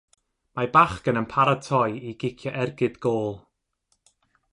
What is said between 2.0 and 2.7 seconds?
i gicio